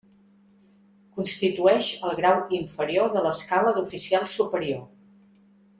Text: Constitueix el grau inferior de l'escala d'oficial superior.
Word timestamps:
Constitueix 1.17 1.91
el 2.09 2.17
grau 2.21 2.41
inferior 2.61 3.13
de 3.19 3.23
l'escala 3.27 3.75
d'oficial 3.79 4.27
superior. 4.41 4.85